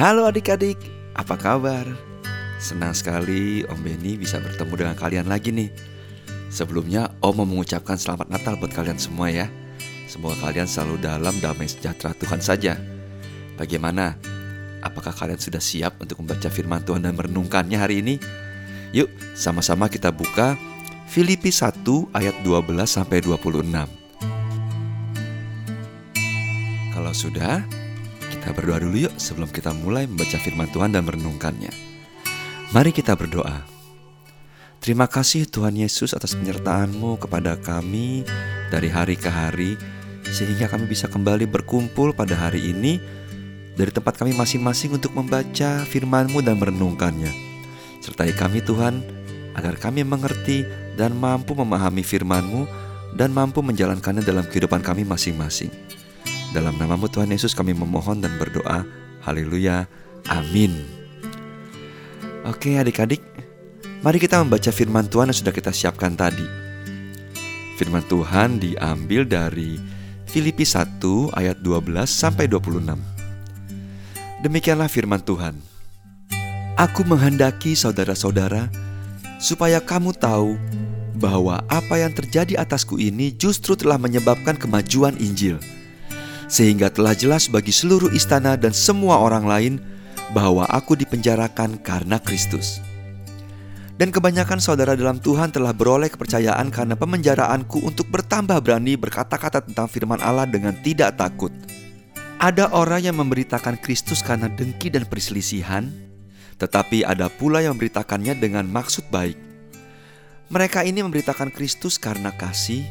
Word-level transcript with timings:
Halo 0.00 0.24
adik-adik, 0.24 0.80
apa 1.12 1.36
kabar? 1.36 1.84
Senang 2.56 2.96
sekali 2.96 3.68
Om 3.68 3.84
Benny 3.84 4.16
bisa 4.16 4.40
bertemu 4.40 4.72
dengan 4.72 4.96
kalian 4.96 5.28
lagi 5.28 5.52
nih 5.52 5.68
Sebelumnya 6.48 7.12
Om 7.20 7.44
mau 7.44 7.44
mengucapkan 7.44 8.00
selamat 8.00 8.32
Natal 8.32 8.56
buat 8.56 8.72
kalian 8.72 8.96
semua 8.96 9.28
ya 9.28 9.52
Semoga 10.08 10.40
kalian 10.40 10.64
selalu 10.64 11.04
dalam 11.04 11.36
damai 11.44 11.68
sejahtera 11.68 12.16
Tuhan 12.16 12.40
saja 12.40 12.80
Bagaimana? 13.60 14.16
Apakah 14.80 15.12
kalian 15.12 15.36
sudah 15.36 15.60
siap 15.60 16.00
untuk 16.00 16.24
membaca 16.24 16.48
firman 16.48 16.80
Tuhan 16.80 17.04
dan 17.04 17.12
merenungkannya 17.12 17.76
hari 17.76 18.00
ini? 18.00 18.16
Yuk 18.96 19.12
sama-sama 19.36 19.92
kita 19.92 20.08
buka 20.08 20.56
Filipi 21.12 21.52
1 21.52 21.76
ayat 22.16 22.40
12 22.40 22.72
sampai 22.88 23.20
26 23.20 23.68
Kalau 26.88 27.12
sudah, 27.12 27.79
kita 28.40 28.56
berdoa 28.56 28.80
dulu 28.80 28.96
yuk 29.04 29.14
sebelum 29.20 29.52
kita 29.52 29.68
mulai 29.76 30.08
membaca 30.08 30.40
firman 30.40 30.72
Tuhan 30.72 30.96
dan 30.96 31.04
merenungkannya. 31.04 31.68
Mari 32.72 32.88
kita 32.88 33.12
berdoa. 33.12 33.68
Terima 34.80 35.04
kasih 35.04 35.44
Tuhan 35.44 35.76
Yesus 35.76 36.16
atas 36.16 36.32
penyertaan-Mu 36.32 37.20
kepada 37.20 37.60
kami 37.60 38.24
dari 38.72 38.88
hari 38.88 39.20
ke 39.20 39.28
hari 39.28 39.76
sehingga 40.24 40.72
kami 40.72 40.88
bisa 40.88 41.04
kembali 41.04 41.44
berkumpul 41.44 42.16
pada 42.16 42.32
hari 42.32 42.72
ini 42.72 42.96
dari 43.76 43.92
tempat 43.92 44.16
kami 44.16 44.32
masing-masing 44.32 44.96
untuk 44.96 45.12
membaca 45.12 45.84
firman-Mu 45.84 46.40
dan 46.40 46.56
merenungkannya. 46.56 47.28
Sertai 48.00 48.32
kami 48.32 48.64
Tuhan 48.64 49.04
agar 49.52 49.76
kami 49.76 50.00
mengerti 50.00 50.64
dan 50.96 51.12
mampu 51.12 51.52
memahami 51.52 52.00
firman-Mu 52.00 52.64
dan 53.20 53.36
mampu 53.36 53.60
menjalankannya 53.60 54.24
dalam 54.24 54.48
kehidupan 54.48 54.80
kami 54.80 55.04
masing-masing. 55.04 55.68
Dalam 56.50 56.74
namamu 56.74 57.06
Tuhan 57.06 57.30
Yesus 57.30 57.54
kami 57.54 57.70
memohon 57.78 58.18
dan 58.18 58.34
berdoa. 58.34 58.82
Haleluya. 59.22 59.86
Amin. 60.26 60.74
Oke 62.42 62.74
adik-adik, 62.74 63.22
mari 64.02 64.18
kita 64.18 64.42
membaca 64.42 64.74
firman 64.74 65.06
Tuhan 65.06 65.30
yang 65.30 65.38
sudah 65.38 65.54
kita 65.54 65.70
siapkan 65.70 66.18
tadi. 66.18 66.42
Firman 67.78 68.02
Tuhan 68.10 68.58
diambil 68.58 69.22
dari 69.22 69.78
Filipi 70.26 70.66
1 70.66 70.98
ayat 71.38 71.62
12 71.62 72.10
sampai 72.10 72.50
26. 72.50 72.98
Demikianlah 74.42 74.90
firman 74.90 75.22
Tuhan. 75.22 75.54
Aku 76.74 77.06
menghendaki 77.06 77.78
saudara-saudara 77.78 78.72
supaya 79.38 79.78
kamu 79.78 80.16
tahu 80.18 80.58
bahwa 81.14 81.62
apa 81.70 82.00
yang 82.00 82.10
terjadi 82.10 82.58
atasku 82.58 82.98
ini 82.98 83.30
justru 83.36 83.76
telah 83.76 84.00
menyebabkan 84.00 84.56
kemajuan 84.56 85.14
Injil 85.20 85.60
sehingga 86.50 86.90
telah 86.90 87.14
jelas 87.14 87.46
bagi 87.46 87.70
seluruh 87.70 88.10
istana 88.10 88.58
dan 88.58 88.74
semua 88.74 89.22
orang 89.22 89.46
lain 89.46 89.74
bahwa 90.34 90.66
aku 90.66 90.98
dipenjarakan 90.98 91.78
karena 91.78 92.18
Kristus. 92.18 92.82
Dan 93.94 94.10
kebanyakan 94.10 94.58
saudara 94.58 94.96
dalam 94.96 95.20
Tuhan 95.20 95.52
telah 95.52 95.70
beroleh 95.76 96.08
kepercayaan 96.10 96.72
karena 96.72 96.96
pemenjaraanku 96.96 97.84
untuk 97.84 98.08
bertambah 98.08 98.56
berani 98.64 98.96
berkata-kata 98.96 99.60
tentang 99.60 99.86
firman 99.86 100.18
Allah 100.24 100.48
dengan 100.48 100.72
tidak 100.80 101.20
takut. 101.20 101.52
Ada 102.40 102.72
orang 102.72 103.04
yang 103.04 103.20
memberitakan 103.20 103.76
Kristus 103.76 104.24
karena 104.24 104.48
dengki 104.48 104.88
dan 104.88 105.04
perselisihan, 105.04 105.92
tetapi 106.56 107.04
ada 107.04 107.28
pula 107.28 107.60
yang 107.60 107.76
memberitakannya 107.76 108.40
dengan 108.40 108.64
maksud 108.64 109.04
baik. 109.12 109.36
Mereka 110.48 110.88
ini 110.88 111.04
memberitakan 111.04 111.52
Kristus 111.52 112.00
karena 112.00 112.32
kasih, 112.32 112.88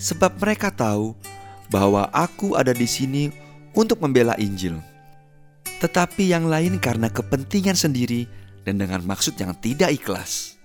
sebab 0.00 0.40
mereka 0.40 0.72
tahu 0.72 1.12
bahwa 1.68 2.08
aku 2.12 2.56
ada 2.56 2.72
di 2.72 2.88
sini 2.88 3.28
untuk 3.76 4.00
membela 4.00 4.34
Injil. 4.40 4.76
Tetapi 5.78 6.32
yang 6.34 6.50
lain 6.50 6.82
karena 6.82 7.06
kepentingan 7.06 7.78
sendiri 7.78 8.26
dan 8.66 8.80
dengan 8.82 9.04
maksud 9.06 9.38
yang 9.38 9.54
tidak 9.62 9.94
ikhlas. 9.94 10.58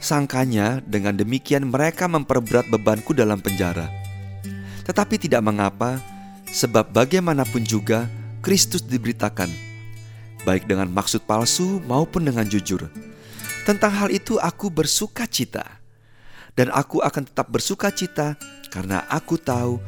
Sangkanya 0.00 0.80
dengan 0.82 1.14
demikian 1.14 1.68
mereka 1.68 2.08
memperberat 2.08 2.66
bebanku 2.72 3.12
dalam 3.12 3.38
penjara. 3.38 3.86
Tetapi 4.88 5.20
tidak 5.20 5.44
mengapa, 5.44 6.00
sebab 6.50 6.90
bagaimanapun 6.90 7.62
juga 7.62 8.08
Kristus 8.40 8.80
diberitakan, 8.82 9.52
baik 10.42 10.64
dengan 10.64 10.88
maksud 10.88 11.28
palsu 11.28 11.78
maupun 11.84 12.26
dengan 12.26 12.48
jujur. 12.48 12.88
Tentang 13.68 13.92
hal 13.92 14.08
itu 14.08 14.40
aku 14.40 14.72
bersuka 14.72 15.28
cita, 15.28 15.62
dan 16.56 16.72
aku 16.72 17.04
akan 17.04 17.28
tetap 17.28 17.46
bersuka 17.52 17.92
cita 17.92 18.34
karena 18.72 19.04
aku 19.06 19.36
tahu 19.36 19.78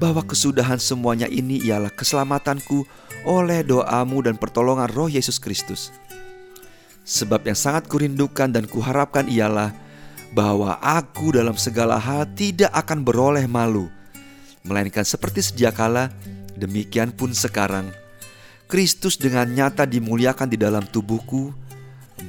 bahwa 0.00 0.24
kesudahan 0.24 0.80
semuanya 0.80 1.28
ini 1.28 1.60
ialah 1.60 1.92
keselamatanku 1.92 2.88
oleh 3.28 3.60
doamu 3.60 4.24
dan 4.24 4.40
pertolongan 4.40 4.88
roh 4.88 5.12
Yesus 5.12 5.36
Kristus. 5.36 5.92
Sebab 7.04 7.44
yang 7.44 7.58
sangat 7.58 7.84
kurindukan 7.84 8.48
dan 8.48 8.64
kuharapkan 8.64 9.28
ialah 9.28 9.76
bahwa 10.32 10.80
aku 10.80 11.36
dalam 11.36 11.52
segala 11.60 12.00
hal 12.00 12.24
tidak 12.32 12.72
akan 12.72 13.04
beroleh 13.04 13.44
malu, 13.44 13.92
melainkan 14.64 15.04
seperti 15.04 15.44
sedia 15.44 15.68
kala, 15.68 16.08
demikian 16.56 17.12
pun 17.12 17.36
sekarang. 17.36 17.92
Kristus 18.70 19.20
dengan 19.20 19.50
nyata 19.52 19.84
dimuliakan 19.84 20.48
di 20.48 20.56
dalam 20.56 20.86
tubuhku, 20.86 21.52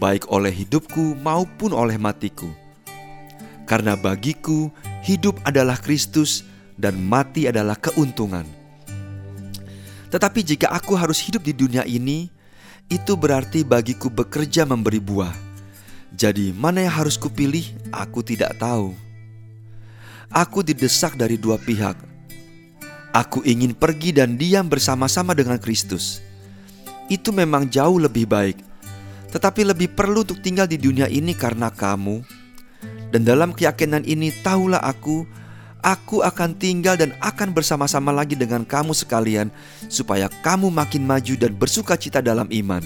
baik 0.01 0.27
oleh 0.27 0.51
hidupku 0.51 1.15
maupun 1.23 1.71
oleh 1.71 1.95
matiku. 1.95 2.49
Karena 3.69 3.95
bagiku 3.95 4.73
hidup 5.05 5.37
adalah 5.45 5.77
Kristus 5.79 6.50
dan 6.81 6.97
mati 6.97 7.45
adalah 7.45 7.77
keuntungan. 7.77 8.43
Tetapi 10.09 10.41
jika 10.41 10.73
aku 10.73 10.97
harus 10.97 11.21
hidup 11.21 11.45
di 11.45 11.53
dunia 11.53 11.85
ini, 11.85 12.27
itu 12.89 13.13
berarti 13.13 13.61
bagiku 13.61 14.09
bekerja 14.09 14.65
memberi 14.65 14.97
buah. 14.97 15.31
Jadi, 16.11 16.51
mana 16.51 16.83
yang 16.83 17.05
harus 17.05 17.15
kupilih? 17.15 17.63
Aku 17.93 18.19
tidak 18.19 18.59
tahu. 18.59 18.91
Aku 20.27 20.59
didesak 20.65 21.15
dari 21.15 21.39
dua 21.39 21.55
pihak. 21.55 21.95
Aku 23.15 23.43
ingin 23.47 23.71
pergi 23.71 24.11
dan 24.11 24.35
diam 24.35 24.67
bersama-sama 24.67 25.31
dengan 25.31 25.55
Kristus. 25.55 26.19
Itu 27.07 27.31
memang 27.31 27.67
jauh 27.67 27.99
lebih 27.99 28.27
baik, 28.27 28.59
tetapi 29.35 29.67
lebih 29.67 29.91
perlu 29.91 30.23
untuk 30.23 30.39
tinggal 30.39 30.67
di 30.67 30.79
dunia 30.79 31.11
ini 31.11 31.35
karena 31.35 31.67
kamu. 31.71 32.23
Dan 33.11 33.27
dalam 33.27 33.51
keyakinan 33.51 34.07
ini, 34.07 34.31
tahulah 34.39 34.79
aku 34.79 35.27
Aku 35.81 36.21
akan 36.21 36.53
tinggal 36.61 36.93
dan 36.93 37.17
akan 37.25 37.57
bersama-sama 37.57 38.13
lagi 38.13 38.37
dengan 38.37 38.61
kamu 38.61 38.93
sekalian, 38.93 39.49
supaya 39.89 40.29
kamu 40.45 40.69
makin 40.69 41.01
maju 41.09 41.33
dan 41.33 41.57
bersuka 41.57 41.97
cita 41.97 42.21
dalam 42.21 42.45
iman, 42.53 42.85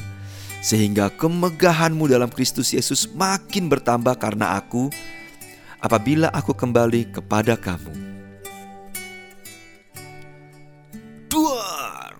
sehingga 0.63 1.11
kemegahanmu 1.11 2.07
dalam 2.07 2.31
Kristus 2.31 2.71
Yesus 2.71 3.11
makin 3.11 3.67
bertambah 3.67 4.15
karena 4.15 4.55
aku, 4.55 4.87
apabila 5.83 6.31
aku 6.31 6.55
kembali 6.55 7.11
kepada 7.11 7.59
kamu. 7.59 7.91
Duar! 11.27 12.15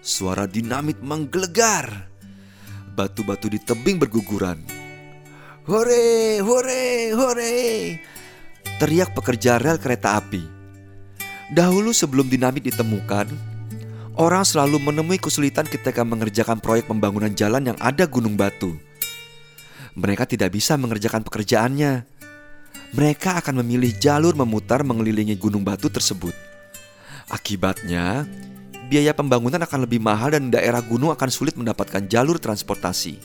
Suara 0.00 0.48
dinamit 0.48 0.96
menggelegar. 1.04 2.08
Batu-batu 2.96 3.52
di 3.52 3.60
tebing 3.60 4.00
berguguran. 4.00 4.64
Hore, 5.68 6.40
hore, 6.40 7.12
hore! 7.12 7.54
Teriak 8.78 9.10
pekerja 9.10 9.58
rel 9.58 9.76
kereta 9.82 10.14
api. 10.22 10.40
Dahulu 11.50 11.90
sebelum 11.90 12.30
dinamit 12.30 12.62
ditemukan, 12.62 13.26
orang 14.14 14.46
selalu 14.46 14.78
menemui 14.78 15.18
kesulitan 15.18 15.66
ketika 15.66 16.06
mengerjakan 16.06 16.62
proyek 16.62 16.86
pembangunan 16.86 17.34
jalan 17.34 17.74
yang 17.74 17.78
ada 17.82 18.06
gunung 18.06 18.38
batu. 18.38 18.78
Mereka 19.98 20.30
tidak 20.30 20.54
bisa 20.54 20.78
mengerjakan 20.78 21.26
pekerjaannya. 21.26 22.06
Mereka 22.94 23.42
akan 23.42 23.66
memilih 23.66 23.98
jalur 23.98 24.38
memutar 24.38 24.86
mengelilingi 24.86 25.34
gunung 25.34 25.66
batu 25.66 25.90
tersebut. 25.90 26.32
Akibatnya, 27.28 28.24
biaya 28.86 29.10
pembangunan 29.10 29.60
akan 29.60 29.84
lebih 29.84 29.98
mahal 29.98 30.32
dan 30.32 30.54
daerah 30.54 30.80
gunung 30.80 31.10
akan 31.10 31.28
sulit 31.28 31.58
mendapatkan 31.58 32.06
jalur 32.06 32.38
transportasi. 32.38 33.18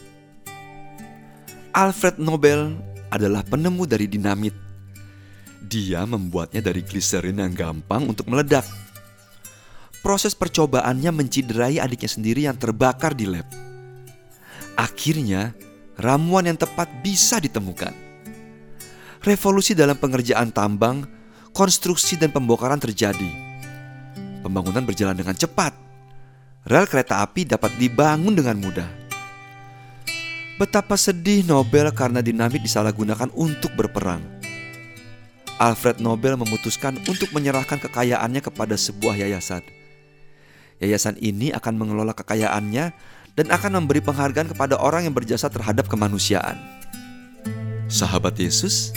Alfred 1.77 2.17
Nobel 2.17 2.73
adalah 3.13 3.45
penemu 3.45 3.85
dari 3.85 4.09
dinamit. 4.09 4.72
Dia 5.73 6.05
membuatnya 6.05 6.61
dari 6.61 6.85
gliserin 6.85 7.41
yang 7.41 7.49
gampang 7.57 8.05
untuk 8.05 8.29
meledak. 8.29 8.61
Proses 10.05 10.37
percobaannya 10.37 11.09
menciderai 11.09 11.81
adiknya 11.81 12.13
sendiri 12.13 12.45
yang 12.45 12.53
terbakar 12.53 13.17
di 13.17 13.25
lab. 13.25 13.49
Akhirnya, 14.77 15.57
ramuan 15.97 16.45
yang 16.45 16.61
tepat 16.61 16.85
bisa 17.01 17.41
ditemukan. 17.41 17.89
Revolusi 19.25 19.73
dalam 19.73 19.97
pengerjaan 19.97 20.53
tambang, 20.53 21.09
konstruksi 21.57 22.21
dan 22.21 22.29
pembongkaran 22.29 22.77
terjadi. 22.77 23.31
Pembangunan 24.45 24.85
berjalan 24.85 25.17
dengan 25.17 25.33
cepat. 25.33 25.73
Rel 26.69 26.85
kereta 26.85 27.25
api 27.25 27.49
dapat 27.49 27.73
dibangun 27.81 28.37
dengan 28.37 28.61
mudah. 28.61 28.89
Betapa 30.61 30.93
sedih 31.01 31.41
Nobel 31.49 31.89
karena 31.97 32.21
dinamit 32.21 32.61
disalahgunakan 32.61 33.33
untuk 33.33 33.73
berperang. 33.73 34.32
Alfred 35.61 36.01
Nobel 36.01 36.37
memutuskan 36.37 36.97
untuk 37.05 37.29
menyerahkan 37.33 37.77
kekayaannya 37.81 38.41
kepada 38.41 38.73
sebuah 38.77 39.19
yayasan. 39.21 39.61
Yayasan 40.81 41.15
ini 41.21 41.53
akan 41.53 41.73
mengelola 41.77 42.11
kekayaannya 42.17 42.85
dan 43.33 43.47
akan 43.49 43.81
memberi 43.81 44.01
penghargaan 44.01 44.53
kepada 44.53 44.77
orang 44.77 45.09
yang 45.09 45.15
berjasa 45.15 45.49
terhadap 45.49 45.89
kemanusiaan. 45.89 46.57
Sahabat 47.89 48.37
Yesus, 48.37 48.93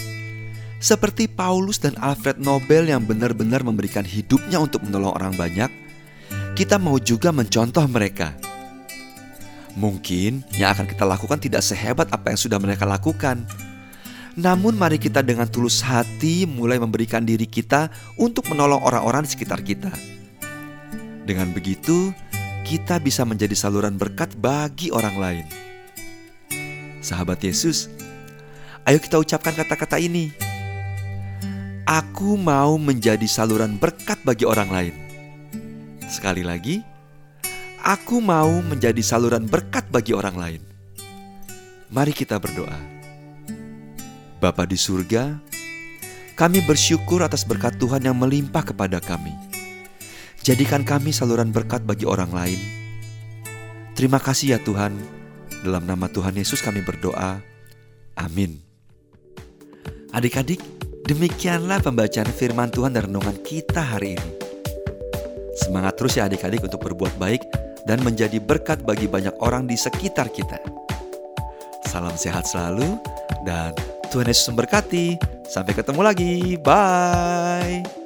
seperti 0.77 1.25
Paulus 1.25 1.81
dan 1.81 1.97
Alfred 2.01 2.37
Nobel 2.37 2.89
yang 2.93 3.05
benar-benar 3.05 3.65
memberikan 3.65 4.05
hidupnya 4.05 4.61
untuk 4.61 4.85
menolong 4.85 5.17
orang 5.17 5.35
banyak, 5.37 5.69
kita 6.53 6.77
mau 6.77 7.01
juga 7.01 7.33
mencontoh 7.33 7.85
mereka. 7.89 8.37
Mungkin 9.77 10.45
yang 10.57 10.73
akan 10.73 10.89
kita 10.89 11.05
lakukan 11.05 11.37
tidak 11.37 11.61
sehebat 11.61 12.09
apa 12.09 12.33
yang 12.33 12.41
sudah 12.41 12.57
mereka 12.57 12.89
lakukan. 12.89 13.45
Namun 14.37 14.77
mari 14.77 15.01
kita 15.01 15.25
dengan 15.25 15.49
tulus 15.49 15.81
hati 15.81 16.45
mulai 16.45 16.77
memberikan 16.77 17.25
diri 17.25 17.49
kita 17.49 17.89
untuk 18.21 18.53
menolong 18.53 18.85
orang-orang 18.85 19.25
di 19.25 19.33
sekitar 19.33 19.65
kita. 19.65 19.89
Dengan 21.25 21.57
begitu, 21.57 22.13
kita 22.69 23.01
bisa 23.01 23.25
menjadi 23.25 23.57
saluran 23.57 23.97
berkat 23.97 24.37
bagi 24.37 24.93
orang 24.93 25.17
lain. 25.17 25.47
Sahabat 27.01 27.41
Yesus, 27.41 27.89
ayo 28.85 29.01
kita 29.01 29.17
ucapkan 29.17 29.57
kata-kata 29.57 29.97
ini. 29.97 30.29
Aku 31.89 32.37
mau 32.37 32.77
menjadi 32.77 33.25
saluran 33.25 33.81
berkat 33.81 34.21
bagi 34.21 34.45
orang 34.45 34.69
lain. 34.69 34.95
Sekali 36.13 36.45
lagi, 36.45 36.85
aku 37.81 38.21
mau 38.21 38.61
menjadi 38.61 39.01
saluran 39.01 39.49
berkat 39.49 39.89
bagi 39.89 40.13
orang 40.13 40.37
lain. 40.37 40.63
Mari 41.89 42.13
kita 42.13 42.37
berdoa. 42.43 42.96
Bapa 44.37 44.69
di 44.69 44.77
surga, 44.77 45.41
kami 46.37 46.61
bersyukur 46.69 47.25
atas 47.25 47.49
berkat 47.49 47.81
Tuhan 47.81 48.05
yang 48.05 48.21
melimpah 48.21 48.61
kepada 48.69 49.01
kami. 49.01 49.33
Jadikan 50.45 50.85
kami 50.85 51.09
saluran 51.09 51.49
berkat 51.49 51.83
bagi 51.89 52.05
orang 52.05 52.29
lain. 52.29 52.61
Terima 53.97 54.21
kasih 54.21 54.55
ya 54.55 54.59
Tuhan. 54.61 54.93
Dalam 55.65 55.89
nama 55.89 56.05
Tuhan 56.13 56.37
Yesus 56.37 56.61
kami 56.61 56.85
berdoa. 56.85 57.41
Amin. 58.21 58.61
Adik-adik, 60.13 60.61
demikianlah 61.09 61.81
pembacaan 61.81 62.29
firman 62.29 62.69
Tuhan 62.69 62.93
dan 62.93 63.09
renungan 63.09 63.41
kita 63.41 63.81
hari 63.81 64.21
ini. 64.21 64.31
Semangat 65.57 65.97
terus 65.97 66.21
ya 66.21 66.29
adik-adik 66.29 66.61
untuk 66.61 66.85
berbuat 66.85 67.17
baik 67.17 67.41
dan 67.89 68.05
menjadi 68.05 68.37
berkat 68.37 68.85
bagi 68.85 69.09
banyak 69.09 69.33
orang 69.41 69.65
di 69.65 69.81
sekitar 69.81 70.29
kita. 70.29 70.61
Salam 71.89 72.13
sehat 72.21 72.45
selalu 72.45 73.01
dan 73.49 73.73
Tuhan 74.11 74.31
Yesus 74.31 74.49
memberkati. 74.51 75.19
Sampai 75.47 75.73
ketemu 75.75 76.01
lagi. 76.03 76.59
Bye. 76.59 78.06